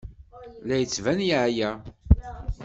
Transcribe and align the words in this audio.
La 0.67 0.75
d-yettban 0.77 1.19
yeɛya. 1.27 1.71